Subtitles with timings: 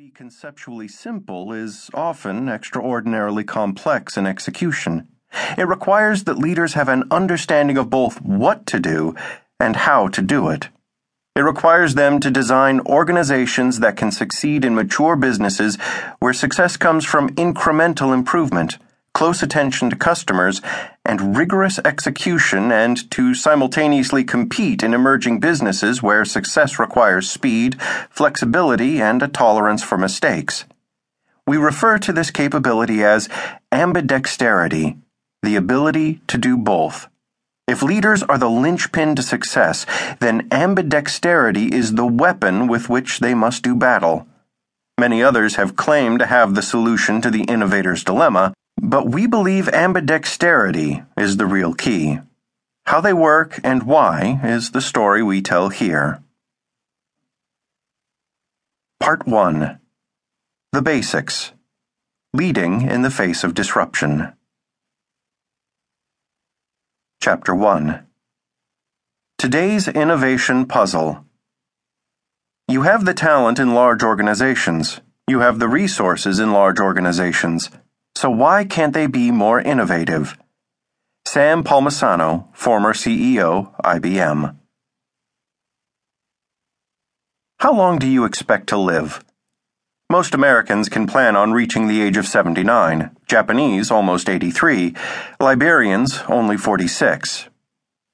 [0.00, 5.06] be conceptually simple is often extraordinarily complex in execution.
[5.58, 9.14] It requires that leaders have an understanding of both what to do
[9.58, 10.70] and how to do it.
[11.36, 15.76] It requires them to design organizations that can succeed in mature businesses
[16.18, 18.78] where success comes from incremental improvement
[19.20, 20.62] close attention to customers,
[21.04, 27.78] and rigorous execution, and to simultaneously compete in emerging businesses where success requires speed,
[28.08, 30.64] flexibility, and a tolerance for mistakes.
[31.46, 33.28] We refer to this capability as
[33.70, 34.96] ambidexterity,
[35.42, 37.06] the ability to do both.
[37.68, 39.84] If leaders are the linchpin to success,
[40.20, 44.26] then ambidexterity is the weapon with which they must do battle.
[44.98, 49.66] Many others have claimed to have the solution to the innovator's dilemma, but we believe
[49.66, 52.18] ambidexterity is the real key.
[52.86, 56.22] How they work and why is the story we tell here.
[58.98, 59.78] Part 1
[60.72, 61.52] The Basics
[62.32, 64.32] Leading in the Face of Disruption.
[67.22, 68.06] Chapter 1
[69.36, 71.24] Today's Innovation Puzzle.
[72.66, 75.00] You have the talent in large organizations.
[75.28, 77.70] You have the resources in large organizations.
[78.14, 80.36] So why can't they be more innovative?
[81.26, 84.56] Sam Palmisano, former CEO, IBM.
[87.60, 89.22] How long do you expect to live?
[90.10, 94.94] Most Americans can plan on reaching the age of 79, Japanese almost 83,
[95.38, 97.48] Liberians only 46.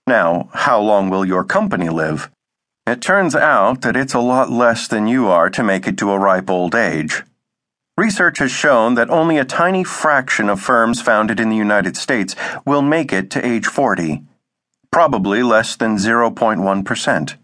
[0.06, 2.30] Now, how long will your company live?
[2.86, 6.12] It turns out that it's a lot less than you are to make it to
[6.12, 7.22] a ripe old age.
[7.98, 12.36] Research has shown that only a tiny fraction of firms founded in the United States
[12.66, 14.22] will make it to age 40,
[14.90, 17.36] probably less than 0.1%.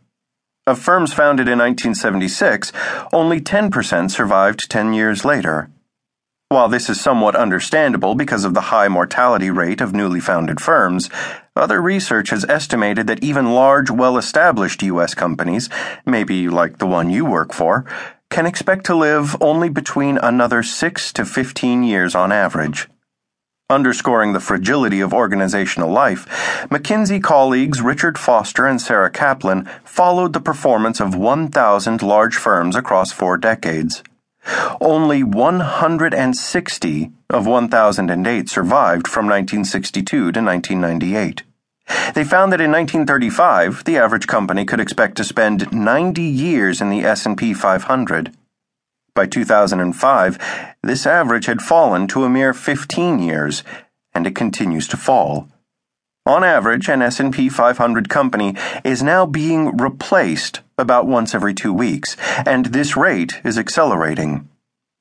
[0.66, 2.70] Of firms founded in 1976,
[3.14, 5.70] only 10% survived 10 years later.
[6.50, 11.08] While this is somewhat understandable because of the high mortality rate of newly founded firms,
[11.56, 15.14] other research has estimated that even large, well established U.S.
[15.14, 15.70] companies,
[16.04, 17.86] maybe like the one you work for,
[18.32, 22.88] can expect to live only between another 6 to 15 years on average.
[23.68, 26.26] Underscoring the fragility of organizational life,
[26.70, 33.12] McKinsey colleagues Richard Foster and Sarah Kaplan followed the performance of 1,000 large firms across
[33.12, 34.02] four decades.
[34.80, 41.42] Only 160 of 1,008 survived from 1962 to 1998.
[42.14, 46.90] They found that in 1935, the average company could expect to spend 90 years in
[46.90, 48.34] the S&P 500.
[49.14, 50.38] By 2005,
[50.82, 53.62] this average had fallen to a mere 15 years,
[54.14, 55.48] and it continues to fall.
[56.24, 58.54] On average, an S&P 500 company
[58.84, 62.16] is now being replaced about once every 2 weeks,
[62.46, 64.48] and this rate is accelerating.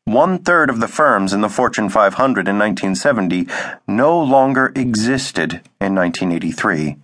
[0.06, 3.48] One third of the firms in the Fortune 500 in 1970
[3.88, 6.98] no longer existed in 1983.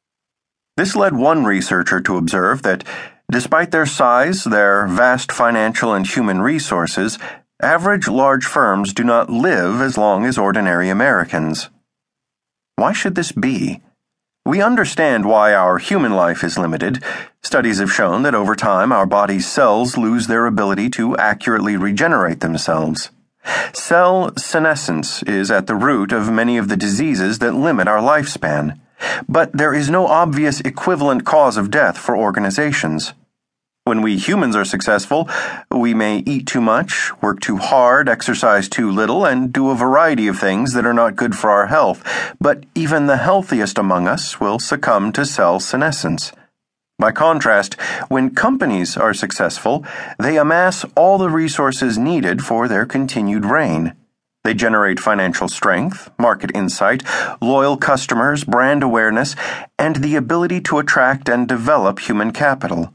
[0.77, 2.83] This led one researcher to observe that,
[3.31, 7.19] despite their size, their vast financial and human resources,
[7.61, 11.69] average large firms do not live as long as ordinary Americans.
[12.77, 13.81] Why should this be?
[14.47, 17.03] We understand why our human life is limited.
[17.43, 22.39] Studies have shown that over time our body's cells lose their ability to accurately regenerate
[22.39, 23.09] themselves.
[23.73, 28.79] Cell senescence is at the root of many of the diseases that limit our lifespan.
[29.27, 33.13] But there is no obvious equivalent cause of death for organizations.
[33.87, 35.29] When we humans are successful,
[35.71, 40.27] we may eat too much, work too hard, exercise too little, and do a variety
[40.27, 42.03] of things that are not good for our health.
[42.37, 46.33] But even the healthiest among us will succumb to cell senescence.
[46.99, 47.75] By contrast,
[48.09, 49.85] when companies are successful,
[50.19, 53.93] they amass all the resources needed for their continued reign.
[54.43, 57.03] They generate financial strength, market insight,
[57.39, 59.37] loyal customers, brand awareness,
[59.79, 62.91] and the ability to attract and develop human capital.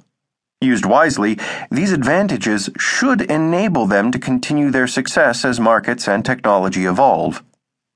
[0.62, 1.41] Used wisely,
[1.73, 7.42] these advantages should enable them to continue their success as markets and technology evolve.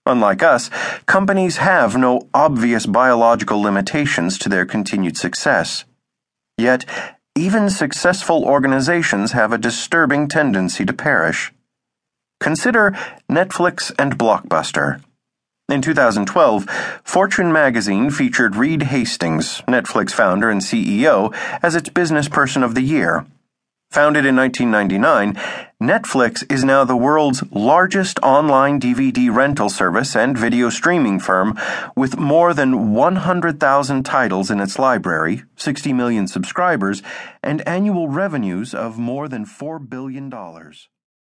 [0.05, 0.69] Unlike us,
[1.07, 5.85] companies have no obvious biological limitations to their continued success.
[6.59, 6.85] Yet,
[7.37, 11.53] even successful organizations have a disturbing tendency to perish.
[12.41, 12.97] Consider
[13.31, 15.01] Netflix and Blockbuster.
[15.69, 16.71] In 2012,
[17.03, 22.83] Fortune magazine featured Reed Hastings, Netflix founder and CEO, as its Business Person of the
[22.83, 23.27] Year.
[23.91, 25.35] Founded in 1999,
[25.83, 31.59] Netflix is now the world's largest online DVD rental service and video streaming firm
[31.97, 37.03] with more than 100,000 titles in its library, 60 million subscribers,
[37.43, 40.31] and annual revenues of more than $4 billion.